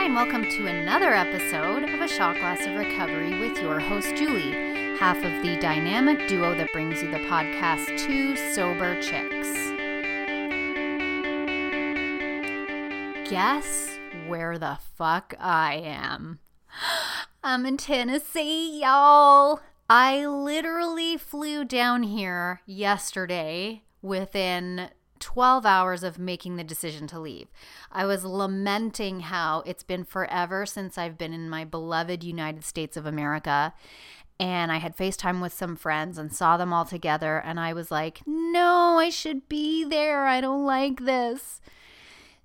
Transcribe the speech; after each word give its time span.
Hi, 0.00 0.06
and 0.06 0.14
welcome 0.14 0.44
to 0.44 0.66
another 0.66 1.12
episode 1.12 1.82
of 1.82 2.00
A 2.00 2.08
Shot 2.08 2.36
Glass 2.36 2.64
of 2.64 2.74
Recovery 2.74 3.38
with 3.38 3.60
your 3.60 3.78
host, 3.78 4.16
Julie, 4.16 4.96
half 4.96 5.18
of 5.18 5.42
the 5.42 5.58
dynamic 5.60 6.26
duo 6.26 6.54
that 6.54 6.72
brings 6.72 7.02
you 7.02 7.10
the 7.10 7.18
podcast 7.18 7.98
Two 7.98 8.34
Sober 8.54 8.98
Chicks. 9.02 9.52
Guess 13.28 13.98
where 14.26 14.56
the 14.56 14.78
fuck 14.96 15.34
I 15.38 15.74
am? 15.84 16.38
I'm 17.44 17.66
in 17.66 17.76
Tennessee, 17.76 18.80
y'all. 18.80 19.60
I 19.90 20.24
literally 20.24 21.18
flew 21.18 21.62
down 21.62 22.04
here 22.04 22.62
yesterday 22.64 23.82
within 24.00 24.88
12 25.20 25.64
hours 25.64 26.02
of 26.02 26.18
making 26.18 26.56
the 26.56 26.64
decision 26.64 27.06
to 27.08 27.20
leave. 27.20 27.48
I 27.92 28.04
was 28.04 28.24
lamenting 28.24 29.20
how 29.20 29.62
it's 29.66 29.82
been 29.82 30.04
forever 30.04 30.66
since 30.66 30.98
I've 30.98 31.16
been 31.16 31.32
in 31.32 31.48
my 31.48 31.64
beloved 31.64 32.24
United 32.24 32.64
States 32.64 32.96
of 32.96 33.06
America. 33.06 33.72
And 34.40 34.72
I 34.72 34.78
had 34.78 34.96
FaceTime 34.96 35.42
with 35.42 35.52
some 35.52 35.76
friends 35.76 36.16
and 36.16 36.32
saw 36.32 36.56
them 36.56 36.72
all 36.72 36.86
together. 36.86 37.38
And 37.38 37.60
I 37.60 37.74
was 37.74 37.90
like, 37.90 38.22
no, 38.26 38.98
I 38.98 39.10
should 39.10 39.48
be 39.48 39.84
there. 39.84 40.26
I 40.26 40.40
don't 40.40 40.64
like 40.64 41.04
this. 41.04 41.60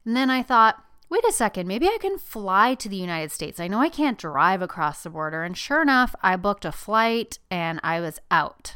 And 0.03 0.15
then 0.15 0.29
I 0.29 0.43
thought, 0.43 0.83
wait 1.09 1.23
a 1.25 1.31
second, 1.31 1.67
maybe 1.67 1.87
I 1.87 1.97
can 1.99 2.17
fly 2.17 2.75
to 2.75 2.89
the 2.89 2.97
United 2.97 3.31
States. 3.31 3.59
I 3.59 3.67
know 3.67 3.79
I 3.79 3.89
can't 3.89 4.17
drive 4.17 4.61
across 4.61 5.03
the 5.03 5.09
border. 5.09 5.43
And 5.43 5.57
sure 5.57 5.81
enough, 5.81 6.13
I 6.21 6.35
booked 6.35 6.65
a 6.65 6.71
flight 6.71 7.39
and 7.49 7.79
I 7.83 8.01
was 8.01 8.19
out. 8.29 8.75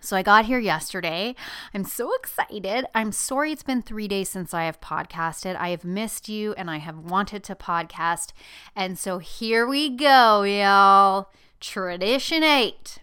So 0.00 0.16
I 0.16 0.22
got 0.22 0.46
here 0.46 0.58
yesterday. 0.58 1.34
I'm 1.74 1.84
so 1.84 2.10
excited. 2.14 2.86
I'm 2.94 3.12
sorry 3.12 3.52
it's 3.52 3.62
been 3.62 3.82
three 3.82 4.08
days 4.08 4.30
since 4.30 4.54
I 4.54 4.64
have 4.64 4.80
podcasted. 4.80 5.56
I 5.56 5.68
have 5.68 5.84
missed 5.84 6.28
you 6.28 6.54
and 6.54 6.70
I 6.70 6.78
have 6.78 6.98
wanted 6.98 7.44
to 7.44 7.54
podcast. 7.54 8.32
And 8.74 8.98
so 8.98 9.18
here 9.18 9.66
we 9.66 9.90
go, 9.90 10.42
y'all. 10.42 11.30
Tradition 11.60 12.42
eight. 12.42 12.98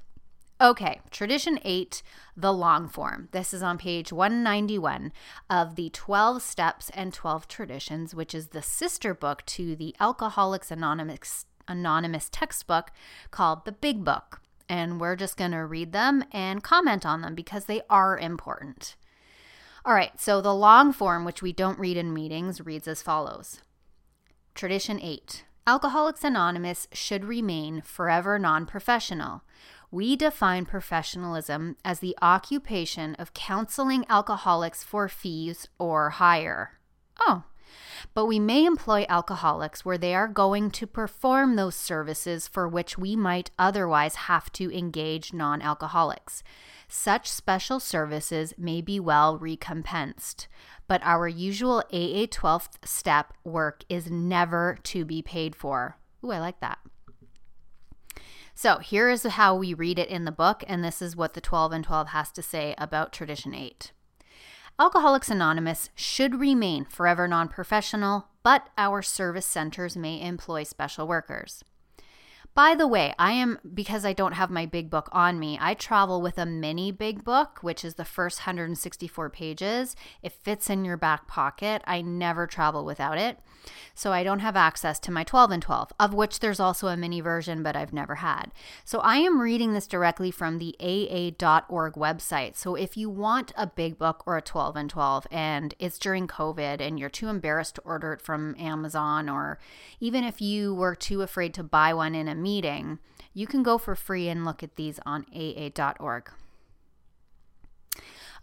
Okay, 0.59 1.01
tradition 1.11 1.59
eight, 1.63 2.01
the 2.35 2.51
long 2.51 2.89
form. 2.89 3.29
This 3.31 3.53
is 3.53 3.61
on 3.61 3.77
page 3.77 4.11
191 4.11 5.13
of 5.51 5.75
the 5.75 5.91
12 5.91 6.41
Steps 6.41 6.89
and 6.95 7.13
12 7.13 7.47
Traditions, 7.47 8.15
which 8.15 8.33
is 8.33 8.47
the 8.47 8.63
sister 8.63 9.13
book 9.13 9.45
to 9.45 9.75
the 9.75 9.95
Alcoholics 9.99 10.71
Anonymous, 10.71 11.45
Anonymous 11.67 12.27
textbook 12.31 12.89
called 13.29 13.65
The 13.65 13.71
Big 13.71 14.03
Book 14.03 14.41
and 14.69 14.99
we're 14.99 15.15
just 15.15 15.37
going 15.37 15.51
to 15.51 15.65
read 15.65 15.91
them 15.91 16.23
and 16.31 16.63
comment 16.63 17.05
on 17.05 17.21
them 17.21 17.35
because 17.35 17.65
they 17.65 17.81
are 17.89 18.17
important. 18.17 18.95
All 19.85 19.93
right, 19.93 20.19
so 20.19 20.41
the 20.41 20.53
long 20.53 20.91
form, 20.91 21.23
which 21.23 21.41
we 21.41 21.53
don't 21.53 21.79
read 21.79 21.97
in 21.97 22.13
meetings, 22.13 22.61
reads 22.61 22.87
as 22.87 23.01
follows 23.01 23.61
Tradition 24.53 24.99
8 25.01 25.45
Alcoholics 25.65 26.23
Anonymous 26.23 26.87
should 26.93 27.25
remain 27.25 27.81
forever 27.81 28.39
non 28.39 28.65
professional. 28.65 29.43
We 29.91 30.15
define 30.15 30.65
professionalism 30.65 31.77
as 31.85 31.99
the 31.99 32.17
occupation 32.21 33.15
of 33.15 33.33
counseling 33.33 34.05
alcoholics 34.09 34.83
for 34.83 35.07
fees 35.07 35.67
or 35.79 36.11
hire. 36.11 36.79
Oh, 37.19 37.43
but 38.13 38.25
we 38.25 38.39
may 38.39 38.65
employ 38.65 39.05
alcoholics 39.09 39.85
where 39.85 39.97
they 39.97 40.15
are 40.15 40.27
going 40.27 40.71
to 40.71 40.87
perform 40.87 41.55
those 41.55 41.75
services 41.75 42.47
for 42.47 42.67
which 42.67 42.97
we 42.97 43.15
might 43.15 43.51
otherwise 43.57 44.15
have 44.15 44.51
to 44.53 44.75
engage 44.75 45.33
non 45.33 45.61
alcoholics. 45.61 46.43
Such 46.87 47.29
special 47.29 47.79
services 47.79 48.53
may 48.57 48.81
be 48.81 48.99
well 48.99 49.37
recompensed, 49.37 50.47
but 50.87 51.01
our 51.03 51.27
usual 51.27 51.79
AA 51.91 52.25
12th 52.27 52.85
step 52.85 53.33
work 53.43 53.83
is 53.89 54.09
never 54.09 54.77
to 54.83 55.03
be 55.03 55.21
paid 55.21 55.55
for. 55.55 55.97
Ooh, 56.23 56.31
I 56.31 56.39
like 56.39 56.59
that. 56.61 56.79
So 58.55 58.79
here 58.79 59.07
is 59.09 59.21
how 59.21 59.55
we 59.55 59.75
read 59.75 59.99
it 59.99 60.09
in 60.09 60.25
the 60.25 60.31
book, 60.31 60.63
and 60.67 60.83
this 60.83 60.99
is 60.99 61.15
what 61.15 61.35
the 61.35 61.41
12 61.41 61.73
and 61.73 61.83
12 61.83 62.07
has 62.07 62.31
to 62.31 62.41
say 62.41 62.73
about 62.79 63.13
Tradition 63.13 63.53
8. 63.53 63.91
Alcoholics 64.79 65.31
Anonymous 65.31 65.89
should 65.95 66.39
remain 66.39 66.85
forever 66.85 67.27
non 67.27 67.47
professional, 67.47 68.27
but 68.43 68.69
our 68.77 69.01
service 69.01 69.47
centers 69.47 69.97
may 69.97 70.21
employ 70.21 70.61
special 70.61 71.07
workers. 71.07 71.63
By 72.57 72.73
the 72.73 72.87
way, 72.87 73.13
I 73.19 73.33
am, 73.33 73.59
because 73.75 74.03
I 74.03 74.13
don't 74.13 74.31
have 74.31 74.49
my 74.49 74.65
big 74.65 74.89
book 74.89 75.09
on 75.11 75.37
me, 75.37 75.59
I 75.61 75.75
travel 75.75 76.23
with 76.23 76.39
a 76.39 76.45
mini 76.47 76.91
big 76.91 77.23
book, 77.23 77.59
which 77.61 77.85
is 77.85 77.93
the 77.93 78.03
first 78.03 78.39
164 78.39 79.29
pages. 79.29 79.95
It 80.23 80.31
fits 80.31 80.67
in 80.67 80.83
your 80.83 80.97
back 80.97 81.27
pocket. 81.27 81.83
I 81.85 82.01
never 82.01 82.47
travel 82.47 82.83
without 82.83 83.19
it. 83.19 83.37
So 83.93 84.11
I 84.11 84.23
don't 84.23 84.39
have 84.39 84.55
access 84.55 84.99
to 85.01 85.11
my 85.11 85.23
12 85.23 85.51
and 85.51 85.61
12, 85.61 85.93
of 85.99 86.15
which 86.15 86.39
there's 86.39 86.59
also 86.59 86.87
a 86.87 86.97
mini 86.97 87.21
version, 87.21 87.61
but 87.61 87.75
I've 87.75 87.93
never 87.93 88.15
had. 88.15 88.51
So 88.85 89.01
I 89.01 89.17
am 89.17 89.39
reading 89.39 89.73
this 89.73 89.85
directly 89.85 90.31
from 90.31 90.57
the 90.57 90.75
AA.org 90.79 91.93
website. 91.93 92.55
So 92.55 92.73
if 92.73 92.97
you 92.97 93.07
want 93.07 93.51
a 93.55 93.67
big 93.67 93.99
book 93.99 94.23
or 94.25 94.35
a 94.35 94.41
12 94.41 94.75
and 94.75 94.89
12 94.89 95.27
and 95.29 95.75
it's 95.77 95.99
during 95.99 96.27
COVID 96.27 96.81
and 96.81 96.97
you're 96.97 97.09
too 97.09 97.27
embarrassed 97.27 97.75
to 97.75 97.81
order 97.81 98.13
it 98.13 98.21
from 98.21 98.55
Amazon, 98.57 99.29
or 99.29 99.59
even 99.99 100.23
if 100.23 100.41
you 100.41 100.73
were 100.73 100.95
too 100.95 101.21
afraid 101.21 101.53
to 101.53 101.63
buy 101.63 101.93
one 101.93 102.15
in 102.15 102.27
a 102.27 102.46
meeting, 102.47 102.99
you 103.33 103.45
can 103.45 103.61
go 103.61 103.77
for 103.77 103.93
free 103.93 104.29
and 104.29 104.45
look 104.45 104.63
at 104.63 104.77
these 104.77 104.99
on 105.05 105.25
AA.org. 105.35 106.31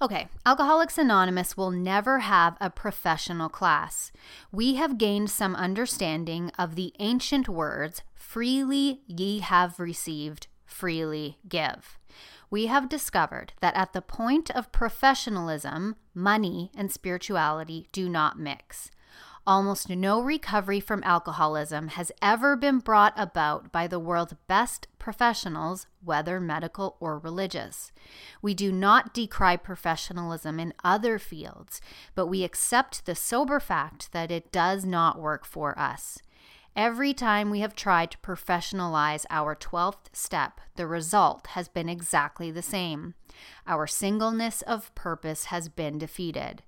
Okay, 0.02 0.28
Alcoholics 0.44 0.98
Anonymous 0.98 1.56
will 1.56 1.70
never 1.70 2.18
have 2.18 2.58
a 2.60 2.68
professional 2.68 3.48
class. 3.48 4.12
We 4.52 4.74
have 4.74 4.98
gained 4.98 5.30
some 5.30 5.56
understanding 5.56 6.50
of 6.58 6.74
the 6.74 6.92
ancient 6.98 7.48
words 7.48 8.02
freely 8.14 9.00
ye 9.06 9.38
have 9.38 9.80
received, 9.80 10.48
freely 10.66 11.38
give. 11.48 11.98
We 12.50 12.66
have 12.66 12.88
discovered 12.90 13.54
that 13.60 13.74
at 13.74 13.94
the 13.94 14.02
point 14.02 14.50
of 14.50 14.72
professionalism, 14.72 15.96
money 16.12 16.70
and 16.76 16.92
spirituality 16.92 17.88
do 17.90 18.08
not 18.08 18.38
mix. 18.38 18.90
Almost 19.46 19.90
no 19.90 20.22
recovery 20.22 20.80
from 20.80 21.04
alcoholism 21.04 21.88
has 21.88 22.10
ever 22.22 22.56
been 22.56 22.78
brought 22.78 23.12
about 23.14 23.70
by 23.70 23.86
the 23.86 23.98
world's 23.98 24.32
best 24.48 24.88
professionals, 24.98 25.86
whether 26.02 26.40
medical 26.40 26.96
or 26.98 27.18
religious. 27.18 27.92
We 28.40 28.54
do 28.54 28.72
not 28.72 29.12
decry 29.12 29.56
professionalism 29.56 30.58
in 30.58 30.72
other 30.82 31.18
fields, 31.18 31.82
but 32.14 32.26
we 32.26 32.42
accept 32.42 33.04
the 33.04 33.14
sober 33.14 33.60
fact 33.60 34.12
that 34.12 34.30
it 34.30 34.50
does 34.50 34.86
not 34.86 35.20
work 35.20 35.44
for 35.44 35.78
us. 35.78 36.18
Every 36.74 37.12
time 37.12 37.50
we 37.50 37.60
have 37.60 37.76
tried 37.76 38.12
to 38.12 38.18
professionalize 38.18 39.26
our 39.28 39.54
12th 39.54 40.08
step, 40.14 40.58
the 40.76 40.86
result 40.86 41.48
has 41.48 41.68
been 41.68 41.90
exactly 41.90 42.50
the 42.50 42.62
same. 42.62 43.12
Our 43.66 43.86
singleness 43.86 44.62
of 44.62 44.94
purpose 44.94 45.46
has 45.46 45.68
been 45.68 45.98
defeated. 45.98 46.62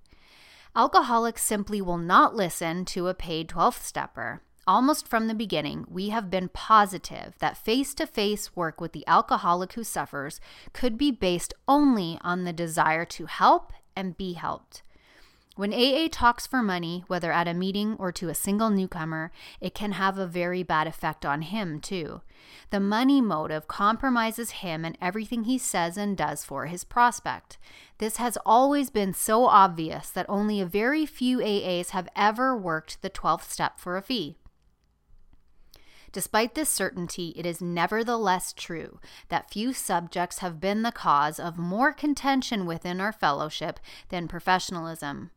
Alcoholics 0.76 1.42
simply 1.42 1.80
will 1.80 1.96
not 1.96 2.34
listen 2.34 2.84
to 2.84 3.08
a 3.08 3.14
paid 3.14 3.48
12th 3.48 3.82
stepper. 3.82 4.42
Almost 4.66 5.08
from 5.08 5.26
the 5.26 5.34
beginning, 5.34 5.86
we 5.88 6.10
have 6.10 6.28
been 6.28 6.50
positive 6.50 7.34
that 7.38 7.56
face 7.56 7.94
to 7.94 8.06
face 8.06 8.54
work 8.54 8.78
with 8.78 8.92
the 8.92 9.06
alcoholic 9.06 9.72
who 9.72 9.82
suffers 9.82 10.38
could 10.74 10.98
be 10.98 11.10
based 11.10 11.54
only 11.66 12.18
on 12.20 12.44
the 12.44 12.52
desire 12.52 13.06
to 13.06 13.24
help 13.24 13.72
and 13.96 14.18
be 14.18 14.34
helped. 14.34 14.82
When 15.56 15.72
AA 15.72 16.08
talks 16.10 16.46
for 16.46 16.62
money, 16.62 17.02
whether 17.06 17.32
at 17.32 17.48
a 17.48 17.54
meeting 17.54 17.96
or 17.98 18.12
to 18.12 18.28
a 18.28 18.34
single 18.34 18.68
newcomer, 18.68 19.32
it 19.58 19.74
can 19.74 19.92
have 19.92 20.18
a 20.18 20.26
very 20.26 20.62
bad 20.62 20.86
effect 20.86 21.24
on 21.24 21.40
him, 21.40 21.80
too. 21.80 22.20
The 22.68 22.78
money 22.78 23.22
motive 23.22 23.66
compromises 23.66 24.50
him 24.50 24.84
and 24.84 24.98
everything 25.00 25.44
he 25.44 25.56
says 25.56 25.96
and 25.96 26.14
does 26.14 26.44
for 26.44 26.66
his 26.66 26.84
prospect. 26.84 27.56
This 27.96 28.18
has 28.18 28.36
always 28.44 28.90
been 28.90 29.14
so 29.14 29.46
obvious 29.46 30.10
that 30.10 30.26
only 30.28 30.60
a 30.60 30.66
very 30.66 31.06
few 31.06 31.38
AAs 31.38 31.90
have 31.90 32.10
ever 32.14 32.54
worked 32.54 33.00
the 33.00 33.08
12th 33.08 33.50
step 33.50 33.80
for 33.80 33.96
a 33.96 34.02
fee. 34.02 34.36
Despite 36.12 36.54
this 36.54 36.68
certainty, 36.68 37.32
it 37.34 37.46
is 37.46 37.62
nevertheless 37.62 38.52
true 38.52 39.00
that 39.30 39.50
few 39.50 39.72
subjects 39.72 40.38
have 40.38 40.60
been 40.60 40.82
the 40.82 40.92
cause 40.92 41.40
of 41.40 41.56
more 41.56 41.94
contention 41.94 42.66
within 42.66 43.00
our 43.00 43.12
fellowship 43.12 43.80
than 44.10 44.28
professionalism. 44.28 45.30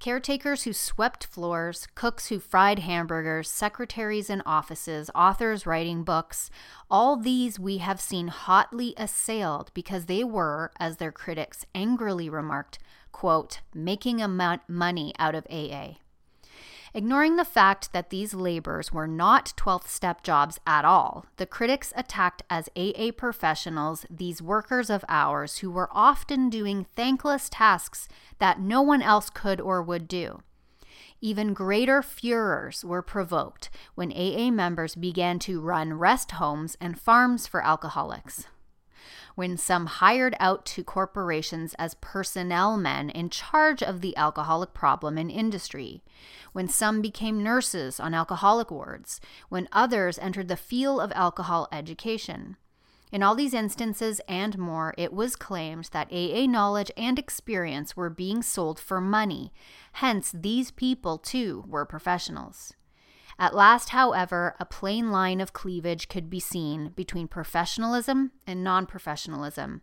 Caretakers 0.00 0.62
who 0.62 0.72
swept 0.72 1.26
floors, 1.26 1.88
cooks 1.96 2.28
who 2.28 2.38
fried 2.38 2.78
hamburgers, 2.78 3.50
secretaries 3.50 4.30
in 4.30 4.42
offices, 4.46 5.10
authors 5.12 5.66
writing 5.66 6.04
books, 6.04 6.50
all 6.88 7.16
these 7.16 7.58
we 7.58 7.78
have 7.78 8.00
seen 8.00 8.28
hotly 8.28 8.94
assailed 8.96 9.72
because 9.74 10.06
they 10.06 10.22
were, 10.22 10.70
as 10.78 10.98
their 10.98 11.10
critics 11.10 11.66
angrily 11.74 12.30
remarked, 12.30 12.78
quote, 13.10 13.60
making 13.74 14.22
a 14.22 14.28
money 14.68 15.12
out 15.18 15.34
of 15.34 15.46
AA. 15.50 15.94
Ignoring 16.94 17.36
the 17.36 17.44
fact 17.44 17.92
that 17.92 18.10
these 18.10 18.32
labors 18.32 18.92
were 18.92 19.06
not 19.06 19.52
12th 19.56 19.88
step 19.88 20.22
jobs 20.22 20.58
at 20.66 20.84
all, 20.84 21.26
the 21.36 21.46
critics 21.46 21.92
attacked 21.96 22.42
as 22.48 22.70
AA 22.76 23.10
professionals 23.16 24.06
these 24.08 24.40
workers 24.40 24.88
of 24.88 25.04
ours 25.08 25.58
who 25.58 25.70
were 25.70 25.90
often 25.92 26.48
doing 26.48 26.86
thankless 26.96 27.48
tasks 27.50 28.08
that 28.38 28.60
no 28.60 28.80
one 28.80 29.02
else 29.02 29.28
could 29.28 29.60
or 29.60 29.82
would 29.82 30.08
do. 30.08 30.40
Even 31.20 31.52
greater 31.52 32.00
furors 32.00 32.84
were 32.84 33.02
provoked 33.02 33.70
when 33.94 34.12
AA 34.12 34.50
members 34.50 34.94
began 34.94 35.38
to 35.40 35.60
run 35.60 35.94
rest 35.94 36.32
homes 36.32 36.76
and 36.80 36.98
farms 36.98 37.46
for 37.46 37.64
alcoholics. 37.64 38.46
When 39.38 39.56
some 39.56 39.86
hired 39.86 40.34
out 40.40 40.66
to 40.66 40.82
corporations 40.82 41.72
as 41.78 41.94
personnel 42.00 42.76
men 42.76 43.08
in 43.08 43.30
charge 43.30 43.84
of 43.84 44.00
the 44.00 44.16
alcoholic 44.16 44.74
problem 44.74 45.16
in 45.16 45.30
industry. 45.30 46.02
When 46.52 46.66
some 46.66 47.00
became 47.00 47.40
nurses 47.40 48.00
on 48.00 48.14
alcoholic 48.14 48.72
wards. 48.72 49.20
When 49.48 49.68
others 49.70 50.18
entered 50.18 50.48
the 50.48 50.56
field 50.56 51.00
of 51.00 51.12
alcohol 51.14 51.68
education. 51.70 52.56
In 53.12 53.22
all 53.22 53.36
these 53.36 53.54
instances 53.54 54.20
and 54.26 54.58
more, 54.58 54.92
it 54.98 55.12
was 55.12 55.36
claimed 55.36 55.88
that 55.92 56.12
AA 56.12 56.46
knowledge 56.46 56.90
and 56.96 57.16
experience 57.16 57.96
were 57.96 58.10
being 58.10 58.42
sold 58.42 58.80
for 58.80 59.00
money. 59.00 59.52
Hence, 59.92 60.32
these 60.34 60.72
people 60.72 61.16
too 61.16 61.62
were 61.68 61.86
professionals. 61.86 62.74
At 63.38 63.54
last, 63.54 63.90
however, 63.90 64.56
a 64.58 64.64
plain 64.64 65.12
line 65.12 65.40
of 65.40 65.52
cleavage 65.52 66.08
could 66.08 66.28
be 66.28 66.40
seen 66.40 66.88
between 66.96 67.28
professionalism 67.28 68.32
and 68.46 68.64
non 68.64 68.86
professionalism. 68.86 69.82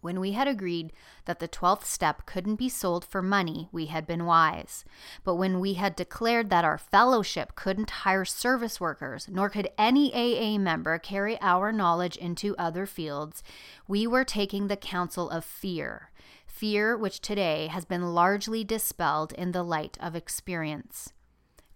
When 0.00 0.20
we 0.20 0.32
had 0.32 0.46
agreed 0.46 0.92
that 1.24 1.40
the 1.40 1.48
12th 1.48 1.82
step 1.82 2.26
couldn't 2.26 2.56
be 2.56 2.68
sold 2.68 3.04
for 3.04 3.20
money, 3.20 3.68
we 3.72 3.86
had 3.86 4.06
been 4.06 4.24
wise. 4.24 4.84
But 5.24 5.34
when 5.34 5.58
we 5.58 5.74
had 5.74 5.96
declared 5.96 6.48
that 6.50 6.64
our 6.64 6.78
fellowship 6.78 7.56
couldn't 7.56 7.90
hire 7.90 8.24
service 8.24 8.80
workers, 8.80 9.26
nor 9.28 9.50
could 9.50 9.68
any 9.76 10.14
AA 10.14 10.58
member 10.58 11.00
carry 11.00 11.36
our 11.40 11.72
knowledge 11.72 12.16
into 12.16 12.54
other 12.56 12.86
fields, 12.86 13.42
we 13.88 14.06
were 14.06 14.22
taking 14.22 14.68
the 14.68 14.76
counsel 14.76 15.28
of 15.28 15.44
fear. 15.44 16.12
Fear 16.46 16.96
which 16.96 17.20
today 17.20 17.66
has 17.66 17.84
been 17.84 18.14
largely 18.14 18.62
dispelled 18.62 19.32
in 19.32 19.50
the 19.50 19.64
light 19.64 19.98
of 20.00 20.14
experience. 20.14 21.12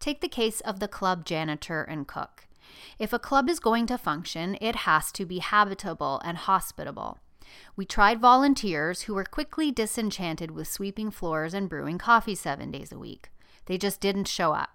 Take 0.01 0.23
the 0.23 0.29
case 0.29 0.61
of 0.63 0.81
the 0.81 0.89
club 0.89 1.27
janitor 1.27 1.83
and 1.83 2.09
cook. 2.09 2.47
If 2.99 3.13
a 3.13 3.19
club 3.19 3.51
is 3.51 3.61
going 3.61 3.87
to 3.87 3.99
function, 3.99 4.57
it 4.61 4.77
has 4.77 5.13
to 5.13 5.27
be 5.27 5.41
habitable 5.41 6.23
and 6.25 6.39
hospitable. 6.39 7.19
We 7.77 7.85
tried 7.85 8.21
volunteers 8.21 9.03
who 9.03 9.15
were 9.15 9.25
quickly 9.25 9.71
disenchanted 9.71 10.53
with 10.53 10.69
sweeping 10.69 11.11
floors 11.11 11.53
and 11.53 11.69
brewing 11.69 11.99
coffee 11.99 12.35
seven 12.35 12.71
days 12.71 12.93
a 12.93 12.99
week. 12.99 13.31
They 13.67 13.77
just 13.77 14.01
didn't 14.01 14.29
show 14.29 14.53
up. 14.53 14.71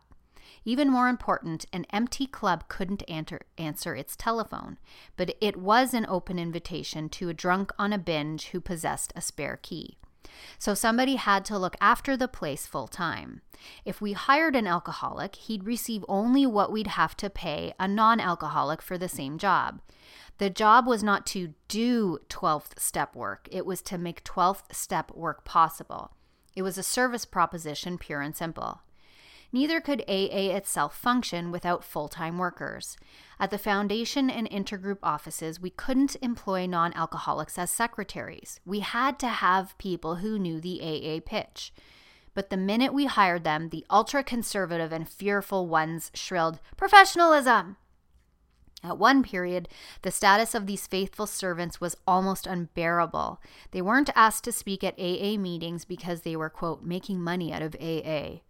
Even 0.63 0.91
more 0.91 1.07
important, 1.07 1.65
an 1.73 1.85
empty 1.91 2.27
club 2.27 2.67
couldn't 2.67 3.03
answer, 3.07 3.95
its 3.95 4.15
telephone, 4.15 4.77
but 5.15 5.35
it 5.41 5.57
was 5.57 5.93
an 5.93 6.05
open 6.07 6.37
invitation 6.37 7.09
to 7.09 7.29
a 7.29 7.33
drunk 7.33 7.71
on 7.79 7.93
a 7.93 7.97
binge 7.97 8.47
who 8.47 8.59
possessed 8.59 9.13
a 9.15 9.21
spare 9.21 9.59
key. 9.61 9.97
So 10.57 10.73
somebody 10.73 11.15
had 11.15 11.45
to 11.45 11.57
look 11.57 11.75
after 11.81 12.15
the 12.15 12.27
place 12.27 12.65
full 12.65 12.87
time. 12.87 13.41
If 13.83 14.01
we 14.01 14.13
hired 14.13 14.55
an 14.55 14.67
alcoholic, 14.67 15.35
he'd 15.35 15.65
receive 15.65 16.05
only 16.07 16.45
what 16.45 16.71
we'd 16.71 16.87
have 16.87 17.15
to 17.17 17.29
pay 17.29 17.73
a 17.79 17.87
non 17.87 18.19
alcoholic 18.19 18.81
for 18.81 18.97
the 18.97 19.09
same 19.09 19.37
job. 19.37 19.81
The 20.37 20.49
job 20.49 20.85
was 20.85 21.03
not 21.03 21.25
to 21.27 21.53
do 21.67 22.19
12th 22.29 22.77
step 22.79 23.15
work, 23.15 23.47
it 23.51 23.65
was 23.65 23.81
to 23.83 23.97
make 23.97 24.23
12th 24.23 24.73
step 24.73 25.11
work 25.11 25.45
possible. 25.45 26.11
It 26.55 26.61
was 26.61 26.77
a 26.77 26.83
service 26.83 27.25
proposition, 27.25 27.97
pure 27.97 28.21
and 28.21 28.35
simple. 28.35 28.81
Neither 29.55 29.79
could 29.79 30.01
AA 30.09 30.51
itself 30.53 30.97
function 30.97 31.49
without 31.49 31.81
full 31.81 32.09
time 32.09 32.37
workers. 32.37 32.97
At 33.39 33.51
the 33.51 33.57
foundation 33.57 34.29
and 34.29 34.49
intergroup 34.49 34.97
offices, 35.01 35.61
we 35.61 35.69
couldn't 35.69 36.17
employ 36.21 36.65
non 36.65 36.91
alcoholics 36.91 37.57
as 37.57 37.71
secretaries. 37.71 38.59
We 38.65 38.81
had 38.81 39.17
to 39.19 39.29
have 39.29 39.77
people 39.77 40.15
who 40.15 40.37
knew 40.37 40.59
the 40.59 40.81
AA 40.81 41.21
pitch. 41.25 41.71
But 42.33 42.49
the 42.49 42.57
minute 42.57 42.93
we 42.93 43.05
hired 43.05 43.45
them, 43.45 43.69
the 43.69 43.85
ultra 43.89 44.25
conservative 44.25 44.91
and 44.91 45.07
fearful 45.07 45.69
ones 45.69 46.11
shrilled, 46.13 46.59
Professionalism! 46.75 47.77
At 48.83 48.97
one 48.97 49.23
period, 49.23 49.69
the 50.01 50.11
status 50.11 50.53
of 50.53 50.67
these 50.67 50.85
faithful 50.85 51.27
servants 51.27 51.79
was 51.79 51.95
almost 52.05 52.45
unbearable. 52.45 53.41
They 53.71 53.81
weren't 53.81 54.09
asked 54.17 54.43
to 54.43 54.51
speak 54.51 54.83
at 54.83 54.99
AA 54.99 55.37
meetings 55.37 55.85
because 55.85 56.23
they 56.23 56.35
were, 56.35 56.49
quote, 56.49 56.83
making 56.83 57.21
money 57.21 57.53
out 57.53 57.61
of 57.61 57.77
AA. 57.79 58.41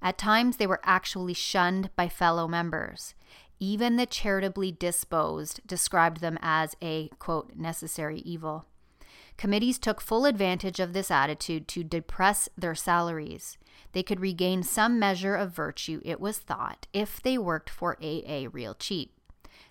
At 0.00 0.18
times, 0.18 0.56
they 0.56 0.66
were 0.66 0.80
actually 0.84 1.34
shunned 1.34 1.90
by 1.96 2.08
fellow 2.08 2.46
members. 2.46 3.14
Even 3.60 3.96
the 3.96 4.06
charitably 4.06 4.70
disposed 4.70 5.60
described 5.66 6.20
them 6.20 6.38
as 6.40 6.76
a, 6.80 7.08
quote, 7.18 7.56
necessary 7.56 8.20
evil. 8.20 8.66
Committees 9.36 9.78
took 9.78 10.00
full 10.00 10.24
advantage 10.26 10.80
of 10.80 10.92
this 10.92 11.10
attitude 11.10 11.68
to 11.68 11.84
depress 11.84 12.48
their 12.56 12.74
salaries. 12.74 13.56
They 13.92 14.02
could 14.02 14.20
regain 14.20 14.62
some 14.62 14.98
measure 14.98 15.34
of 15.34 15.52
virtue, 15.52 16.00
it 16.04 16.20
was 16.20 16.38
thought, 16.38 16.86
if 16.92 17.22
they 17.22 17.38
worked 17.38 17.70
for 17.70 17.96
AA 18.02 18.46
real 18.50 18.74
cheap. 18.74 19.12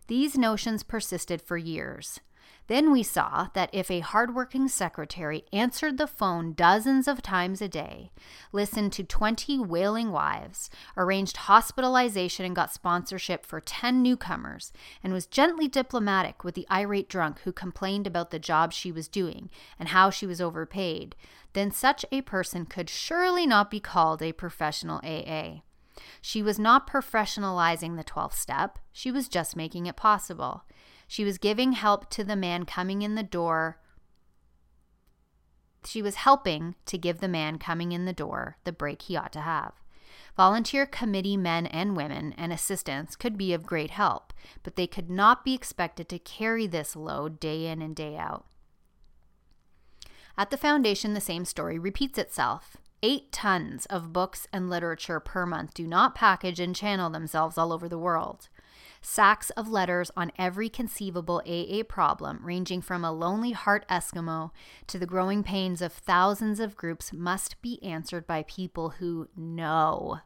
These 0.07 0.37
notions 0.37 0.83
persisted 0.83 1.41
for 1.41 1.57
years. 1.57 2.21
Then 2.67 2.91
we 2.91 3.01
saw 3.01 3.47
that 3.53 3.69
if 3.71 3.89
a 3.89 4.01
hardworking 4.01 4.67
secretary 4.67 5.45
answered 5.53 5.97
the 5.97 6.07
phone 6.07 6.53
dozens 6.53 7.07
of 7.07 7.21
times 7.21 7.61
a 7.61 7.69
day, 7.69 8.11
listened 8.51 8.91
to 8.93 9.03
20 9.05 9.59
wailing 9.59 10.11
wives, 10.11 10.69
arranged 10.97 11.37
hospitalization 11.37 12.45
and 12.45 12.55
got 12.55 12.73
sponsorship 12.73 13.45
for 13.45 13.61
10 13.61 14.03
newcomers, 14.03 14.73
and 15.01 15.13
was 15.13 15.25
gently 15.25 15.69
diplomatic 15.69 16.43
with 16.43 16.55
the 16.55 16.67
irate 16.69 17.07
drunk 17.07 17.39
who 17.45 17.53
complained 17.53 18.05
about 18.05 18.31
the 18.31 18.39
job 18.39 18.73
she 18.73 18.91
was 18.91 19.07
doing 19.07 19.49
and 19.79 19.89
how 19.89 20.09
she 20.09 20.25
was 20.25 20.41
overpaid, 20.41 21.15
then 21.53 21.71
such 21.71 22.05
a 22.11 22.21
person 22.21 22.65
could 22.65 22.89
surely 22.89 23.47
not 23.47 23.71
be 23.71 23.79
called 23.79 24.21
a 24.21 24.33
professional 24.33 24.99
AA. 25.05 25.61
She 26.21 26.43
was 26.43 26.59
not 26.59 26.87
professionalizing 26.87 27.95
the 27.95 28.03
12th 28.03 28.33
step, 28.33 28.77
she 28.91 29.09
was 29.09 29.27
just 29.27 29.55
making 29.55 29.85
it 29.85 29.95
possible. 29.95 30.63
She 31.07 31.23
was 31.23 31.37
giving 31.37 31.71
help 31.71 32.09
to 32.11 32.23
the 32.23 32.35
man 32.35 32.65
coming 32.65 33.01
in 33.01 33.15
the 33.15 33.23
door. 33.23 33.79
She 35.85 36.01
was 36.01 36.15
helping 36.15 36.75
to 36.85 36.97
give 36.97 37.19
the 37.19 37.29
man 37.29 37.57
coming 37.57 37.93
in 37.93 38.05
the 38.05 38.13
door 38.13 38.57
the 38.65 38.73
break 38.73 39.03
he 39.03 39.15
ought 39.15 39.31
to 39.33 39.41
have. 39.41 39.73
Volunteer 40.35 40.85
committee 40.85 41.37
men 41.37 41.65
and 41.65 41.97
women 41.97 42.33
and 42.37 42.53
assistants 42.53 43.15
could 43.15 43.37
be 43.37 43.53
of 43.53 43.65
great 43.65 43.91
help, 43.91 44.33
but 44.61 44.75
they 44.75 44.85
could 44.85 45.09
not 45.09 45.43
be 45.43 45.53
expected 45.53 46.07
to 46.09 46.19
carry 46.19 46.67
this 46.67 46.95
load 46.95 47.39
day 47.39 47.65
in 47.65 47.81
and 47.81 47.95
day 47.95 48.17
out. 48.17 48.45
At 50.37 50.51
the 50.51 50.57
foundation, 50.57 51.15
the 51.15 51.21
same 51.21 51.45
story 51.45 51.79
repeats 51.79 52.19
itself. 52.19 52.77
Eight 53.01 53.31
tons 53.31 53.87
of 53.87 54.13
books 54.13 54.47
and 54.53 54.69
literature 54.69 55.19
per 55.19 55.45
month 55.45 55.73
do 55.73 55.87
not 55.87 56.13
package 56.13 56.59
and 56.59 56.75
channel 56.75 57.09
themselves 57.09 57.57
all 57.57 57.73
over 57.73 57.89
the 57.89 57.97
world. 57.97 58.49
Sacks 59.09 59.51
of 59.51 59.69
letters 59.69 60.11
on 60.17 60.33
every 60.37 60.67
conceivable 60.67 61.41
AA 61.47 61.81
problem, 61.87 62.41
ranging 62.43 62.81
from 62.81 63.05
a 63.05 63.11
lonely 63.11 63.53
heart 63.53 63.87
Eskimo 63.87 64.51
to 64.85 64.99
the 64.99 65.05
growing 65.05 65.43
pains 65.43 65.81
of 65.81 65.93
thousands 65.93 66.59
of 66.59 66.75
groups, 66.75 67.13
must 67.13 67.59
be 67.61 67.81
answered 67.81 68.27
by 68.27 68.43
people 68.43 68.89
who 68.99 69.29
know. 69.33 70.19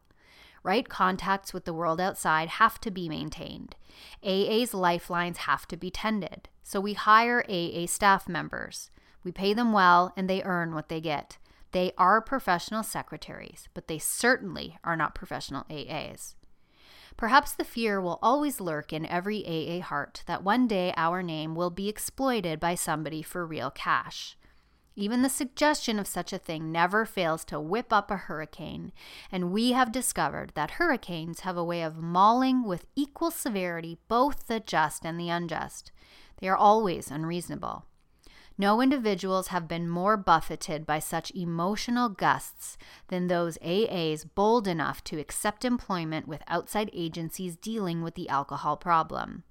Right 0.64 0.90
contacts 0.90 1.54
with 1.54 1.66
the 1.66 1.76
world 1.76 2.02
outside 2.02 2.50
have 2.50 2.82
to 2.82 2.90
be 2.90 3.08
maintained. 3.08 3.76
AA's 4.26 4.74
lifelines 4.74 5.38
have 5.38 5.68
to 5.68 5.78
be 5.78 5.92
tended. 5.92 6.50
So 6.64 6.82
we 6.82 6.94
hire 6.94 7.46
AA 7.48 7.86
staff 7.86 8.28
members. 8.28 8.90
We 9.24 9.32
pay 9.32 9.54
them 9.54 9.74
well 9.74 10.12
and 10.18 10.28
they 10.28 10.42
earn 10.42 10.74
what 10.74 10.90
they 10.90 11.00
get. 11.00 11.38
They 11.72 11.92
are 12.00 12.20
professional 12.20 12.82
secretaries, 12.82 13.70
but 13.76 13.88
they 13.88 14.00
certainly 14.00 14.80
are 14.84 14.98
not 14.98 15.14
professional 15.14 15.66
AAs. 15.70 16.34
Perhaps 17.18 17.54
the 17.54 17.64
fear 17.64 18.02
will 18.02 18.20
always 18.22 18.60
lurk 18.60 18.92
in 18.92 19.06
every 19.06 19.46
AA 19.46 19.82
heart 19.84 20.24
that 20.26 20.44
one 20.44 20.68
day 20.68 20.94
our 20.98 21.22
name 21.22 21.56
will 21.56 21.70
be 21.70 21.88
exploited 21.88 22.60
by 22.60 22.76
somebody 22.76 23.22
for 23.22 23.46
real 23.46 23.70
cash. 23.70 24.38
Even 24.96 25.22
the 25.22 25.30
suggestion 25.30 26.00
of 26.00 26.08
such 26.08 26.34
a 26.34 26.38
thing 26.38 26.72
never 26.72 27.06
fails 27.06 27.46
to 27.46 27.60
whip 27.60 27.94
up 27.94 28.12
a 28.12 28.18
hurricane, 28.18 28.92
and 29.32 29.52
we 29.52 29.72
have 29.72 29.92
discovered 29.92 30.52
that 30.54 30.72
hurricanes 30.72 31.42
have 31.42 31.56
a 31.56 31.64
way 31.64 31.82
of 31.82 31.98
mauling 31.98 32.64
with 32.64 32.86
equal 32.96 33.32
severity 33.32 33.98
both 34.08 34.48
the 34.48 34.60
just 34.60 35.06
and 35.06 35.20
the 35.20 35.30
unjust. 35.30 35.92
They 36.40 36.50
are 36.50 36.58
always 36.58 37.10
unreasonable. 37.10 37.86
No 38.58 38.82
individuals 38.82 39.48
have 39.48 39.68
been 39.68 39.90
more 39.90 40.18
buffeted 40.18 40.86
by 40.86 41.00
such 41.00 41.32
emotional 41.32 42.10
gusts 42.10 42.78
than 43.08 43.28
those 43.28 43.58
AAs 43.60 44.26
bold 44.36 44.68
enough 44.68 45.04
to 45.06 45.20
accept 45.20 45.66
employment 45.66 46.28
with 46.28 46.44
outside 46.48 46.90
agencies 46.94 47.56
dealing 47.56 48.02
with 48.02 48.16
the 48.16 48.30
alcohol 48.30 48.78
problem. 48.78 49.44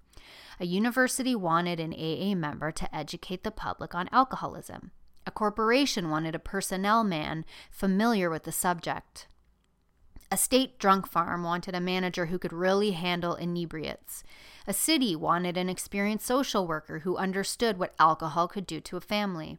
A 0.60 0.66
university 0.66 1.34
wanted 1.34 1.80
an 1.80 1.94
AA 1.94 2.34
member 2.34 2.70
to 2.70 2.94
educate 2.94 3.42
the 3.42 3.50
public 3.50 3.94
on 3.94 4.08
alcoholism. 4.12 4.90
A 5.26 5.30
corporation 5.30 6.10
wanted 6.10 6.34
a 6.34 6.38
personnel 6.38 7.02
man 7.02 7.44
familiar 7.70 8.28
with 8.28 8.44
the 8.44 8.52
subject. 8.52 9.26
A 10.32 10.36
state 10.36 10.78
drunk 10.78 11.08
farm 11.08 11.42
wanted 11.42 11.74
a 11.74 11.80
manager 11.80 12.26
who 12.26 12.38
could 12.38 12.52
really 12.52 12.92
handle 12.92 13.34
inebriates. 13.34 14.22
A 14.64 14.72
city 14.72 15.16
wanted 15.16 15.56
an 15.56 15.68
experienced 15.68 16.24
social 16.24 16.68
worker 16.68 17.00
who 17.00 17.16
understood 17.16 17.78
what 17.78 17.94
alcohol 17.98 18.46
could 18.46 18.64
do 18.64 18.80
to 18.80 18.96
a 18.96 19.00
family. 19.00 19.58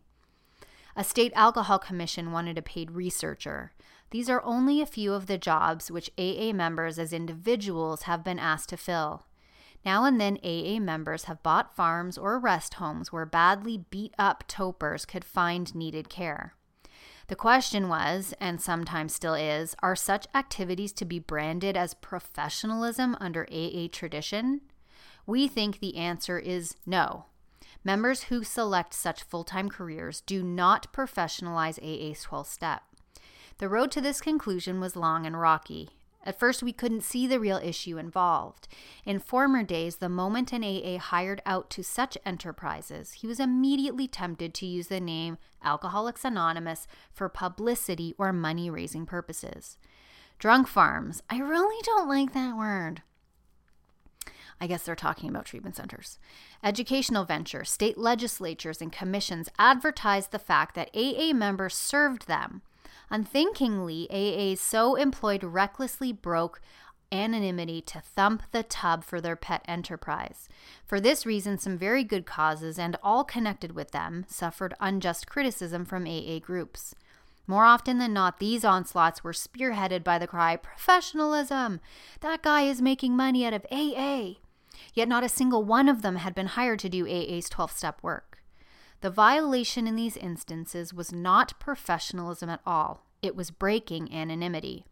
A 0.95 1.03
state 1.03 1.33
alcohol 1.35 1.77
commission 1.77 2.31
wanted 2.31 2.57
a 2.57 2.61
paid 2.61 2.91
researcher. 2.91 3.73
These 4.11 4.29
are 4.29 4.43
only 4.43 4.81
a 4.81 4.85
few 4.85 5.13
of 5.13 5.27
the 5.27 5.37
jobs 5.37 5.91
which 5.91 6.11
AA 6.17 6.53
members 6.53 6.97
as 6.97 7.11
individuals 7.11 8.03
have 8.03 8.23
been 8.23 8.39
asked 8.39 8.69
to 8.69 8.77
fill. 8.77 9.25
Now 9.83 10.05
and 10.05 10.21
then, 10.21 10.37
AA 10.43 10.79
members 10.79 11.25
have 11.25 11.43
bought 11.43 11.75
farms 11.75 12.17
or 12.17 12.39
rest 12.39 12.75
homes 12.75 13.11
where 13.11 13.25
badly 13.25 13.85
beat 13.89 14.13
up 14.17 14.45
topers 14.47 15.05
could 15.05 15.25
find 15.25 15.73
needed 15.75 16.07
care. 16.07 16.55
The 17.31 17.37
question 17.37 17.87
was, 17.87 18.33
and 18.41 18.59
sometimes 18.59 19.15
still 19.15 19.35
is, 19.35 19.73
are 19.81 19.95
such 19.95 20.27
activities 20.35 20.91
to 20.91 21.05
be 21.05 21.17
branded 21.17 21.77
as 21.77 21.93
professionalism 21.93 23.15
under 23.21 23.47
AA 23.49 23.87
tradition? 23.89 24.59
We 25.25 25.47
think 25.47 25.79
the 25.79 25.95
answer 25.95 26.37
is 26.37 26.75
no. 26.85 27.27
Members 27.85 28.23
who 28.23 28.43
select 28.43 28.93
such 28.93 29.23
full 29.23 29.45
time 29.45 29.69
careers 29.69 30.19
do 30.19 30.43
not 30.43 30.91
professionalize 30.91 31.79
AA's 31.81 32.21
12 32.23 32.47
step. 32.47 32.81
The 33.59 33.69
road 33.69 33.91
to 33.91 34.01
this 34.01 34.19
conclusion 34.19 34.81
was 34.81 34.97
long 34.97 35.25
and 35.25 35.39
rocky. 35.39 35.91
At 36.23 36.37
first, 36.37 36.61
we 36.61 36.71
couldn't 36.71 37.01
see 37.01 37.25
the 37.25 37.39
real 37.39 37.57
issue 37.57 37.97
involved. 37.97 38.67
In 39.05 39.17
former 39.19 39.63
days, 39.63 39.97
the 39.97 40.09
moment 40.09 40.53
an 40.53 40.63
AA 40.63 40.99
hired 40.99 41.41
out 41.45 41.69
to 41.71 41.83
such 41.83 42.17
enterprises, 42.25 43.13
he 43.13 43.27
was 43.27 43.39
immediately 43.39 44.07
tempted 44.07 44.53
to 44.53 44.65
use 44.67 44.87
the 44.87 44.99
name 44.99 45.37
Alcoholics 45.63 46.23
Anonymous 46.23 46.87
for 47.11 47.27
publicity 47.27 48.13
or 48.17 48.31
money 48.31 48.69
raising 48.69 49.05
purposes. 49.05 49.77
Drunk 50.37 50.67
farms, 50.67 51.23
I 51.29 51.39
really 51.39 51.81
don't 51.83 52.07
like 52.07 52.33
that 52.33 52.55
word. 52.55 53.01
I 54.59 54.67
guess 54.67 54.83
they're 54.83 54.95
talking 54.95 55.27
about 55.27 55.45
treatment 55.45 55.75
centers. 55.75 56.19
Educational 56.63 57.25
ventures, 57.25 57.71
state 57.71 57.97
legislatures, 57.97 58.79
and 58.79 58.91
commissions 58.91 59.49
advertised 59.57 60.31
the 60.31 60.37
fact 60.37 60.75
that 60.75 60.91
AA 60.95 61.33
members 61.33 61.73
served 61.73 62.27
them. 62.27 62.61
Unthinkingly, 63.11 64.07
AA 64.09 64.55
so 64.55 64.95
employed 64.95 65.43
recklessly 65.43 66.13
broke 66.13 66.61
anonymity 67.11 67.81
to 67.81 67.99
thump 67.99 68.41
the 68.51 68.63
tub 68.63 69.03
for 69.03 69.19
their 69.19 69.35
pet 69.35 69.63
enterprise. 69.67 70.47
For 70.85 71.01
this 71.01 71.25
reason, 71.25 71.57
some 71.57 71.77
very 71.77 72.05
good 72.05 72.25
causes 72.25 72.79
and 72.79 72.95
all 73.03 73.25
connected 73.25 73.73
with 73.73 73.91
them 73.91 74.25
suffered 74.29 74.73
unjust 74.79 75.27
criticism 75.27 75.83
from 75.83 76.07
AA 76.07 76.39
groups. 76.39 76.95
More 77.47 77.65
often 77.65 77.97
than 77.97 78.13
not, 78.13 78.39
these 78.39 78.63
onslaughts 78.63 79.25
were 79.25 79.33
spearheaded 79.33 80.05
by 80.05 80.17
the 80.17 80.27
cry, 80.27 80.55
Professionalism! 80.55 81.81
That 82.21 82.41
guy 82.41 82.61
is 82.61 82.81
making 82.81 83.17
money 83.17 83.45
out 83.45 83.53
of 83.53 83.65
AA! 83.69 84.35
Yet 84.93 85.09
not 85.09 85.25
a 85.25 85.29
single 85.29 85.65
one 85.65 85.89
of 85.89 86.01
them 86.01 86.15
had 86.15 86.33
been 86.33 86.47
hired 86.47 86.79
to 86.79 86.89
do 86.89 87.05
AA's 87.05 87.49
12 87.49 87.71
step 87.71 88.01
work. 88.01 88.30
The 89.01 89.09
violation 89.09 89.87
in 89.87 89.95
these 89.95 90.15
instances 90.15 90.93
was 90.93 91.11
not 91.11 91.59
professionalism 91.59 92.49
at 92.49 92.61
all, 92.65 93.05
it 93.21 93.35
was 93.35 93.51
breaking 93.51 94.13
anonymity. 94.13 94.85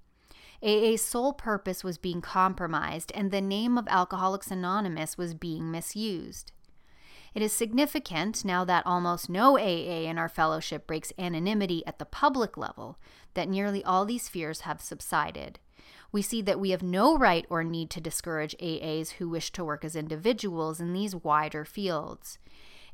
AA's 0.61 1.01
sole 1.01 1.31
purpose 1.31 1.83
was 1.83 1.97
being 1.97 2.19
compromised, 2.19 3.11
and 3.15 3.31
the 3.31 3.39
name 3.39 3.77
of 3.77 3.87
Alcoholics 3.87 4.51
Anonymous 4.51 5.17
was 5.17 5.33
being 5.33 5.71
misused. 5.71 6.51
It 7.33 7.41
is 7.41 7.53
significant, 7.53 8.43
now 8.43 8.65
that 8.65 8.85
almost 8.85 9.29
no 9.29 9.57
AA 9.57 10.09
in 10.09 10.17
our 10.17 10.27
fellowship 10.27 10.87
breaks 10.87 11.13
anonymity 11.17 11.85
at 11.85 11.99
the 11.99 12.05
public 12.05 12.57
level, 12.57 12.97
that 13.35 13.47
nearly 13.47 13.83
all 13.83 14.05
these 14.05 14.27
fears 14.27 14.61
have 14.61 14.81
subsided 14.81 15.59
we 16.11 16.21
see 16.21 16.41
that 16.41 16.59
we 16.59 16.71
have 16.71 16.81
no 16.81 17.17
right 17.17 17.45
or 17.49 17.63
need 17.63 17.89
to 17.91 18.01
discourage 18.01 18.55
AAs 18.59 19.11
who 19.13 19.29
wish 19.29 19.51
to 19.51 19.63
work 19.63 19.85
as 19.85 19.95
individuals 19.95 20.79
in 20.79 20.93
these 20.93 21.15
wider 21.15 21.65
fields. 21.65 22.39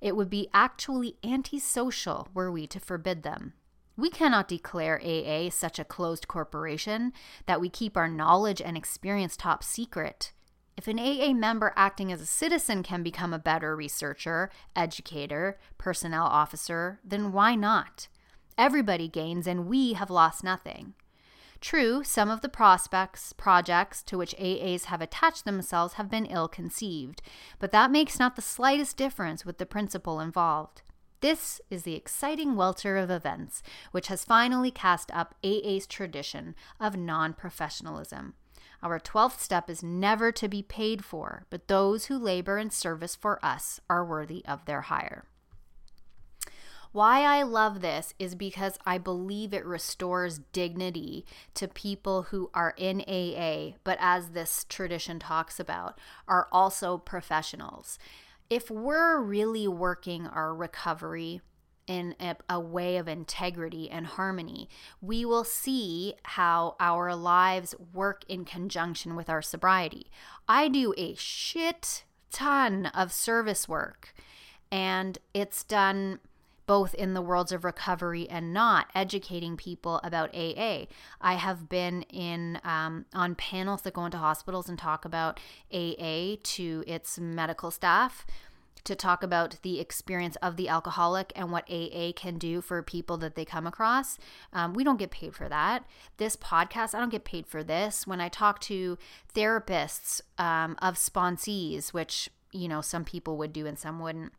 It 0.01 0.15
would 0.15 0.29
be 0.29 0.49
actually 0.53 1.17
antisocial 1.23 2.27
were 2.33 2.51
we 2.51 2.67
to 2.67 2.79
forbid 2.79 3.23
them. 3.23 3.53
We 3.97 4.09
cannot 4.09 4.49
declare 4.49 5.01
AA 5.01 5.49
such 5.49 5.79
a 5.79 5.85
closed 5.85 6.27
corporation 6.27 7.13
that 7.45 7.61
we 7.61 7.69
keep 7.69 7.95
our 7.95 8.09
knowledge 8.09 8.61
and 8.61 8.75
experience 8.75 9.37
top 9.37 9.63
secret. 9.63 10.33
If 10.75 10.89
an 10.89 10.99
AA 10.99 11.33
member 11.33 11.71
acting 11.77 12.11
as 12.11 12.19
a 12.19 12.25
citizen 12.25 12.83
can 12.83 13.01
become 13.03 13.33
a 13.33 13.39
better 13.39 13.75
researcher, 13.75 14.51
educator, 14.75 15.57
personnel 15.77 16.25
officer, 16.25 16.99
then 17.03 17.31
why 17.31 17.55
not? 17.55 18.09
Everybody 18.57 19.07
gains, 19.07 19.47
and 19.47 19.67
we 19.67 19.93
have 19.93 20.09
lost 20.09 20.43
nothing. 20.43 20.93
True, 21.65 22.03
some 22.03 22.29
of 22.29 22.41
the 22.41 22.47
prospects, 22.47 23.33
projects 23.33 24.03
to 24.03 24.19
which 24.19 24.35
AAs 24.37 24.85
have 24.85 25.01
attached 25.01 25.45
themselves 25.45 25.95
have 25.95 26.11
been 26.11 26.27
ill 26.27 26.47
conceived, 26.47 27.23
but 27.57 27.71
that 27.71 27.89
makes 27.89 28.19
not 28.19 28.35
the 28.35 28.43
slightest 28.43 28.97
difference 28.97 29.47
with 29.47 29.57
the 29.57 29.65
principle 29.65 30.19
involved. 30.19 30.83
This 31.21 31.59
is 31.71 31.81
the 31.81 31.95
exciting 31.95 32.55
welter 32.55 32.97
of 32.97 33.09
events 33.09 33.63
which 33.89 34.09
has 34.09 34.23
finally 34.23 34.69
cast 34.69 35.09
up 35.09 35.33
AA's 35.43 35.87
tradition 35.87 36.53
of 36.79 36.97
non 36.97 37.33
professionalism. 37.33 38.35
Our 38.83 38.99
12th 38.99 39.39
step 39.39 39.67
is 39.67 39.81
never 39.81 40.31
to 40.33 40.47
be 40.47 40.61
paid 40.61 41.03
for, 41.03 41.47
but 41.49 41.67
those 41.67 42.05
who 42.05 42.19
labor 42.19 42.59
in 42.59 42.69
service 42.69 43.15
for 43.15 43.43
us 43.43 43.79
are 43.89 44.05
worthy 44.05 44.45
of 44.45 44.65
their 44.65 44.81
hire. 44.81 45.25
Why 46.95 47.23
I 47.23 47.43
love 47.43 47.81
this 47.81 48.13
is 48.19 48.35
because 48.35 48.79
I 48.85 48.99
believe 48.99 49.53
it 49.53 49.65
restores 49.65 50.39
dignity 50.53 51.25
to 51.55 51.67
people 51.67 52.21
who 52.21 52.49
are 52.53 52.73
in 52.77 53.01
AA, 53.01 53.75
but 53.83 53.97
as 53.99 54.29
this 54.29 54.65
tradition 54.69 55.19
talks 55.19 55.59
about, 55.59 55.99
are 56.25 56.47
also 56.53 56.97
professionals. 56.97 57.99
If 58.49 58.71
we're 58.71 59.19
really 59.19 59.67
working 59.67 60.25
our 60.25 60.55
recovery, 60.55 61.41
in 61.85 62.15
a, 62.17 62.37
a, 62.49 62.61
way 62.61 62.95
of 62.95 63.09
integrity 63.09 63.91
and 63.91 64.07
harmony, 64.07 64.69
we 65.01 65.25
will 65.25 65.43
see 65.43 66.13
how 66.23 66.77
our 66.79 67.13
lives 67.13 67.75
work 67.93 68.23
in 68.29 68.45
conjunction 68.45 69.17
with 69.17 69.29
our 69.29 69.41
sobriety. 69.41 70.09
I 70.47 70.69
do 70.69 70.93
a 70.97 71.13
shit 71.15 72.05
ton 72.31 72.85
of 72.85 73.11
service 73.11 73.67
work, 73.67 74.13
and 74.71 75.17
it's 75.33 75.63
done 75.65 76.19
both 76.65 76.93
in 76.95 77.13
the 77.13 77.21
worlds 77.21 77.51
of 77.51 77.63
recovery 77.63 78.27
and 78.29 78.53
not, 78.53 78.87
educating 78.95 79.57
people 79.57 79.99
about 80.03 80.35
AA. 80.35 80.85
I 81.21 81.35
have 81.35 81.69
been 81.69 82.03
in 82.03 82.59
um, 82.63 83.05
on 83.13 83.35
panels 83.35 83.83
that 83.83 83.93
go 83.93 84.05
into 84.05 84.17
hospitals 84.17 84.69
and 84.69 84.77
talk 84.77 85.05
about 85.05 85.39
AA 85.73 86.35
to 86.43 86.83
its 86.87 87.19
medical 87.19 87.71
staff 87.71 88.25
to 88.85 88.95
talk 88.95 89.23
about 89.23 89.57
the 89.63 89.79
experience 89.79 90.37
of 90.37 90.55
the 90.55 90.69
alcoholic 90.69 91.33
and 91.35 91.51
what 91.51 91.69
AA 91.69 92.11
can 92.15 92.37
do 92.37 92.61
for 92.61 92.81
people 92.81 93.17
that 93.17 93.35
they 93.35 93.43
come 93.43 93.67
across. 93.67 94.17
Um, 94.53 94.73
we 94.73 94.83
don't 94.83 94.99
get 94.99 95.11
paid 95.11 95.35
for 95.35 95.49
that. 95.49 95.85
This 96.17 96.35
podcast, 96.35 96.93
I 96.93 96.99
don't 96.99 97.09
get 97.09 97.25
paid 97.25 97.47
for 97.47 97.63
this. 97.63 98.07
When 98.07 98.21
I 98.21 98.29
talk 98.29 98.61
to 98.61 98.97
therapists 99.33 100.21
um, 100.37 100.77
of 100.81 100.95
sponsees, 100.95 101.93
which 101.93 102.29
you 102.51 102.67
know 102.69 102.79
some 102.79 103.03
people 103.03 103.37
would 103.37 103.51
do 103.51 103.65
and 103.65 103.77
some 103.77 103.99
wouldn't 103.99 104.31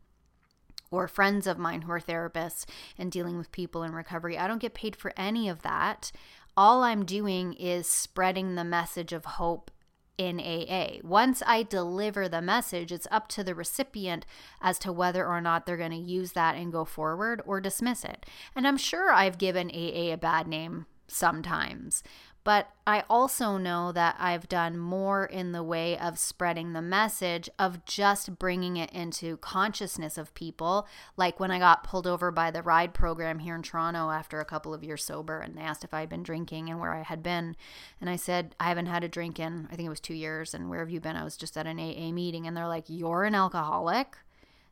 or 0.91 1.07
friends 1.07 1.47
of 1.47 1.57
mine 1.57 1.83
who 1.83 1.91
are 1.91 1.99
therapists 1.99 2.65
and 2.97 3.11
dealing 3.11 3.37
with 3.37 3.51
people 3.51 3.83
in 3.83 3.93
recovery. 3.93 4.37
I 4.37 4.47
don't 4.47 4.61
get 4.61 4.73
paid 4.73 4.95
for 4.95 5.13
any 5.17 5.49
of 5.49 5.61
that. 5.61 6.11
All 6.55 6.83
I'm 6.83 7.05
doing 7.05 7.53
is 7.53 7.87
spreading 7.87 8.55
the 8.55 8.63
message 8.63 9.13
of 9.13 9.25
hope 9.25 9.69
in 10.17 10.39
AA. 10.39 10.97
Once 11.03 11.43
I 11.45 11.63
deliver 11.63 12.27
the 12.27 12.41
message, 12.41 12.91
it's 12.91 13.07
up 13.11 13.27
to 13.29 13.43
the 13.43 13.53
recipient 13.53 14.25
as 14.61 14.79
to 14.79 14.91
whether 14.91 15.25
or 15.25 15.41
not 15.41 15.65
they're 15.65 15.77
going 15.77 15.91
to 15.91 15.97
use 15.97 16.31
that 16.31 16.55
and 16.55 16.71
go 16.71 16.85
forward 16.85 17.41
or 17.45 17.61
dismiss 17.61 18.03
it. 18.03 18.25
And 18.55 18.67
I'm 18.67 18.77
sure 18.77 19.11
I've 19.11 19.37
given 19.37 19.69
AA 19.69 20.13
a 20.13 20.17
bad 20.17 20.47
name 20.47 20.87
sometimes, 21.07 22.03
but 22.47 22.69
I 22.87 23.03
also 23.09 23.57
know 23.57 23.91
that 23.91 24.15
I've 24.17 24.47
done 24.47 24.77
more 24.77 25.25
in 25.25 25.51
the 25.51 25.63
way 25.63 25.97
of 25.97 26.17
spreading 26.17 26.71
the 26.71 26.81
message 26.81 27.49
of 27.59 27.83
just 27.83 28.39
bringing 28.39 28.77
it 28.77 28.89
into 28.93 29.35
consciousness 29.35 30.17
of 30.17 30.33
people. 30.33 30.87
Like 31.17 31.41
when 31.41 31.51
I 31.51 31.59
got 31.59 31.83
pulled 31.83 32.07
over 32.07 32.31
by 32.31 32.49
the 32.51 32.63
ride 32.63 32.93
program 32.93 33.39
here 33.39 33.53
in 33.53 33.63
Toronto 33.63 34.11
after 34.11 34.39
a 34.39 34.45
couple 34.45 34.73
of 34.73 34.81
years 34.81 35.03
sober, 35.03 35.41
and 35.41 35.57
they 35.57 35.61
asked 35.61 35.83
if 35.83 35.93
I 35.93 35.99
had 35.99 36.07
been 36.07 36.23
drinking 36.23 36.69
and 36.69 36.79
where 36.79 36.93
I 36.93 37.01
had 37.01 37.21
been. 37.21 37.57
And 37.99 38.09
I 38.09 38.15
said, 38.15 38.55
I 38.61 38.69
haven't 38.69 38.85
had 38.85 39.03
a 39.03 39.09
drink 39.09 39.41
in, 39.41 39.67
I 39.69 39.75
think 39.75 39.87
it 39.87 39.89
was 39.89 39.99
two 39.99 40.13
years. 40.13 40.53
And 40.53 40.69
where 40.69 40.79
have 40.79 40.89
you 40.89 41.01
been? 41.01 41.17
I 41.17 41.25
was 41.25 41.35
just 41.35 41.57
at 41.57 41.67
an 41.67 41.81
AA 41.81 42.13
meeting. 42.13 42.47
And 42.47 42.55
they're 42.55 42.65
like, 42.65 42.85
You're 42.87 43.25
an 43.25 43.35
alcoholic? 43.35 44.15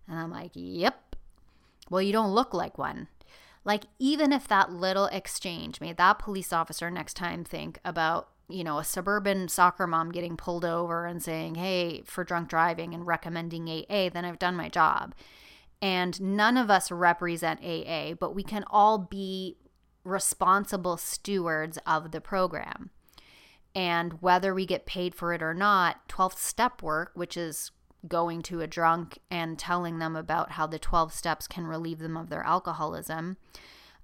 And 0.07 0.17
I'm 0.17 0.31
like, 0.31 0.51
Yep. 0.53 1.17
Well, 1.89 2.01
you 2.01 2.13
don't 2.13 2.33
look 2.33 2.53
like 2.53 2.77
one. 2.77 3.09
Like, 3.65 3.85
even 3.97 4.31
if 4.31 4.47
that 4.47 4.71
little 4.71 5.07
exchange 5.07 5.81
made 5.81 5.97
that 5.97 6.19
police 6.19 6.53
officer 6.53 6.91
next 6.91 7.15
time 7.15 7.43
think 7.43 7.79
about, 7.83 8.29
you 8.47 8.63
know, 8.63 8.77
a 8.77 8.83
suburban 8.83 9.47
soccer 9.47 9.87
mom 9.87 10.11
getting 10.11 10.37
pulled 10.37 10.63
over 10.63 11.07
and 11.07 11.21
saying, 11.21 11.55
hey, 11.55 12.03
for 12.05 12.23
drunk 12.23 12.47
driving 12.47 12.93
and 12.93 13.07
recommending 13.07 13.67
AA, 13.67 14.09
then 14.09 14.23
I've 14.23 14.39
done 14.39 14.55
my 14.55 14.69
job. 14.69 15.15
And 15.81 16.21
none 16.21 16.57
of 16.57 16.69
us 16.69 16.91
represent 16.91 17.63
AA, 17.63 18.13
but 18.13 18.35
we 18.35 18.43
can 18.43 18.63
all 18.69 18.99
be 18.99 19.57
responsible 20.03 20.97
stewards 20.97 21.79
of 21.87 22.11
the 22.11 22.21
program. 22.21 22.91
And 23.73 24.21
whether 24.21 24.53
we 24.53 24.65
get 24.65 24.85
paid 24.85 25.15
for 25.15 25.33
it 25.33 25.41
or 25.41 25.53
not, 25.53 26.07
12th 26.07 26.37
step 26.37 26.81
work, 26.81 27.11
which 27.15 27.35
is 27.35 27.71
going 28.07 28.41
to 28.43 28.61
a 28.61 28.67
drunk 28.67 29.19
and 29.29 29.57
telling 29.57 29.99
them 29.99 30.15
about 30.15 30.51
how 30.51 30.67
the 30.67 30.79
12 30.79 31.13
steps 31.13 31.47
can 31.47 31.65
relieve 31.65 31.99
them 31.99 32.17
of 32.17 32.29
their 32.29 32.43
alcoholism 32.43 33.37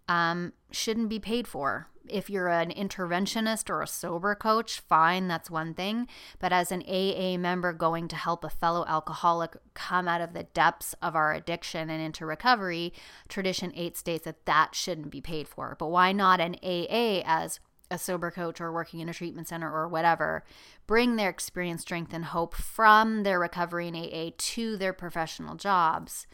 um, 0.07 0.53
shouldn't 0.71 1.09
be 1.09 1.19
paid 1.19 1.47
for. 1.47 1.87
If 2.09 2.29
you're 2.29 2.49
an 2.49 2.71
interventionist 2.71 3.69
or 3.69 3.81
a 3.81 3.87
sober 3.87 4.35
coach, 4.35 4.81
fine, 4.81 5.27
that's 5.27 5.49
one 5.49 5.73
thing. 5.73 6.07
But 6.39 6.51
as 6.51 6.71
an 6.71 6.83
AA 6.87 7.37
member 7.37 7.71
going 7.71 8.07
to 8.09 8.15
help 8.15 8.43
a 8.43 8.49
fellow 8.49 8.83
alcoholic 8.87 9.55
come 9.73 10.07
out 10.07 10.19
of 10.19 10.33
the 10.33 10.43
depths 10.43 10.95
of 11.01 11.15
our 11.15 11.33
addiction 11.33 11.89
and 11.89 12.01
into 12.01 12.25
recovery, 12.25 12.91
Tradition 13.29 13.71
8 13.75 13.95
states 13.95 14.25
that 14.25 14.45
that 14.45 14.75
shouldn't 14.75 15.11
be 15.11 15.21
paid 15.21 15.47
for. 15.47 15.75
But 15.79 15.87
why 15.87 16.11
not 16.11 16.41
an 16.41 16.55
AA 16.63 17.21
as 17.23 17.59
a 17.91 17.99
sober 17.99 18.31
coach 18.31 18.59
or 18.59 18.71
working 18.71 19.01
in 19.01 19.09
a 19.09 19.13
treatment 19.13 19.47
center 19.47 19.71
or 19.71 19.87
whatever 19.87 20.43
bring 20.87 21.15
their 21.15 21.29
experience, 21.29 21.81
strength, 21.81 22.13
and 22.13 22.25
hope 22.25 22.55
from 22.55 23.21
their 23.21 23.39
recovery 23.39 23.87
in 23.87 23.95
AA 23.95 24.31
to 24.37 24.77
their 24.77 24.93
professional 24.93 25.55
jobs? 25.55 26.25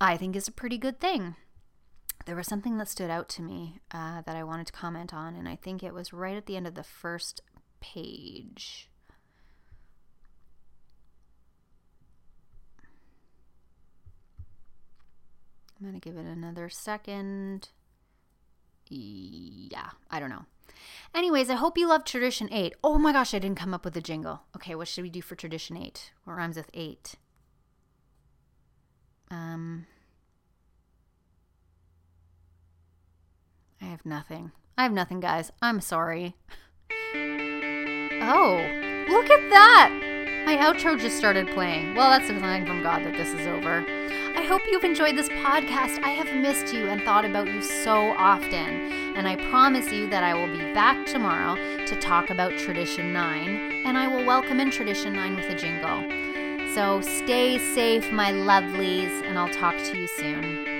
I 0.00 0.16
think 0.16 0.36
is 0.36 0.46
a 0.46 0.52
pretty 0.52 0.78
good 0.78 1.00
thing 1.00 1.34
there 2.26 2.36
was 2.36 2.46
something 2.46 2.78
that 2.78 2.88
stood 2.88 3.10
out 3.10 3.28
to 3.30 3.42
me 3.42 3.80
uh, 3.90 4.22
that 4.22 4.36
I 4.36 4.44
wanted 4.44 4.66
to 4.68 4.72
comment 4.72 5.12
on, 5.12 5.34
and 5.34 5.48
I 5.48 5.56
think 5.56 5.82
it 5.82 5.94
was 5.94 6.12
right 6.12 6.36
at 6.36 6.46
the 6.46 6.56
end 6.56 6.66
of 6.66 6.74
the 6.74 6.82
first 6.82 7.40
page. 7.80 8.88
I'm 15.78 15.88
going 15.88 16.00
to 16.00 16.08
give 16.08 16.16
it 16.16 16.26
another 16.26 16.68
second. 16.68 17.70
Yeah, 18.94 19.90
I 20.10 20.20
don't 20.20 20.30
know. 20.30 20.44
Anyways, 21.14 21.50
I 21.50 21.54
hope 21.54 21.78
you 21.78 21.88
love 21.88 22.04
Tradition 22.04 22.48
8. 22.52 22.74
Oh 22.82 22.98
my 22.98 23.12
gosh, 23.12 23.32
I 23.34 23.38
didn't 23.38 23.58
come 23.58 23.74
up 23.74 23.84
with 23.84 23.96
a 23.96 24.00
jingle. 24.00 24.42
Okay, 24.56 24.74
what 24.74 24.88
should 24.88 25.02
we 25.02 25.10
do 25.10 25.22
for 25.22 25.34
Tradition 25.34 25.76
8? 25.76 26.12
What 26.24 26.34
rhymes 26.34 26.56
with 26.56 26.70
8? 26.74 27.14
Um, 29.30 29.86
I 33.80 33.86
have 33.86 34.04
nothing. 34.04 34.52
I 34.76 34.82
have 34.82 34.92
nothing, 34.92 35.20
guys. 35.20 35.52
I'm 35.62 35.80
sorry. 35.80 36.34
Oh, 37.14 38.56
look 39.10 39.30
at 39.30 39.50
that! 39.50 39.90
My 40.46 40.56
outro 40.56 40.98
just 40.98 41.16
started 41.16 41.48
playing. 41.48 41.94
Well, 41.94 42.10
that's 42.10 42.30
a 42.30 42.38
sign 42.40 42.66
from 42.66 42.82
God 42.82 43.04
that 43.04 43.12
this 43.12 43.28
is 43.28 43.46
over. 43.46 44.01
I 44.34 44.42
hope 44.44 44.62
you've 44.66 44.84
enjoyed 44.84 45.14
this 45.14 45.28
podcast. 45.28 46.02
I 46.02 46.10
have 46.10 46.34
missed 46.34 46.72
you 46.72 46.88
and 46.88 47.02
thought 47.02 47.26
about 47.26 47.48
you 47.48 47.60
so 47.60 48.12
often. 48.12 49.14
And 49.14 49.28
I 49.28 49.36
promise 49.50 49.92
you 49.92 50.08
that 50.08 50.24
I 50.24 50.32
will 50.32 50.46
be 50.46 50.72
back 50.72 51.04
tomorrow 51.04 51.56
to 51.84 52.00
talk 52.00 52.30
about 52.30 52.56
Tradition 52.56 53.12
9. 53.12 53.84
And 53.84 53.98
I 53.98 54.08
will 54.08 54.24
welcome 54.24 54.58
in 54.58 54.70
Tradition 54.70 55.12
9 55.12 55.36
with 55.36 55.50
a 55.50 55.54
jingle. 55.54 56.02
So 56.74 57.02
stay 57.02 57.58
safe, 57.74 58.10
my 58.10 58.32
lovelies, 58.32 59.22
and 59.26 59.38
I'll 59.38 59.52
talk 59.52 59.76
to 59.76 59.98
you 59.98 60.06
soon. 60.06 60.71